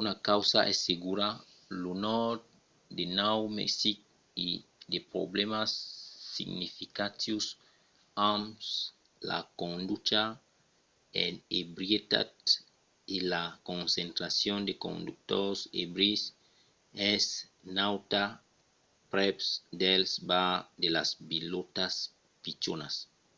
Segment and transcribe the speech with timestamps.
[0.00, 1.28] una causa es segura
[1.82, 2.40] lo nòrd
[2.96, 3.98] de nòu mexic
[4.46, 4.48] a
[4.92, 5.70] de problèmas
[6.36, 7.46] significatius
[8.32, 8.48] amb
[9.30, 10.22] la conducha
[11.24, 12.32] en ebrietat
[13.14, 16.22] e la concentracion de conductors ebris
[17.14, 17.24] es
[17.78, 18.24] nauta
[19.12, 19.36] prèp
[19.82, 21.94] dels bars de las vilòtas
[22.42, 22.94] pichonas